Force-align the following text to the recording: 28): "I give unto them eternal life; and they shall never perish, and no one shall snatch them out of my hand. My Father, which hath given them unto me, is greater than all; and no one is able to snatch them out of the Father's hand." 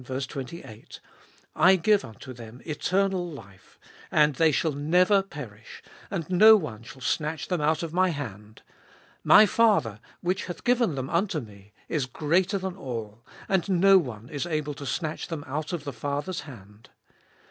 28): 0.03 0.99
"I 1.55 1.75
give 1.75 2.03
unto 2.03 2.33
them 2.33 2.59
eternal 2.65 3.29
life; 3.29 3.79
and 4.09 4.33
they 4.33 4.51
shall 4.51 4.71
never 4.71 5.21
perish, 5.21 5.83
and 6.09 6.27
no 6.27 6.55
one 6.57 6.81
shall 6.81 7.03
snatch 7.03 7.49
them 7.49 7.61
out 7.61 7.83
of 7.83 7.93
my 7.93 8.09
hand. 8.09 8.63
My 9.23 9.45
Father, 9.45 9.99
which 10.21 10.45
hath 10.45 10.63
given 10.63 10.95
them 10.95 11.07
unto 11.11 11.39
me, 11.39 11.71
is 11.87 12.07
greater 12.07 12.57
than 12.57 12.75
all; 12.75 13.23
and 13.47 13.69
no 13.69 13.99
one 13.99 14.27
is 14.29 14.47
able 14.47 14.73
to 14.73 14.87
snatch 14.87 15.27
them 15.27 15.43
out 15.45 15.71
of 15.71 15.83
the 15.83 15.93
Father's 15.93 16.39
hand." 16.39 16.89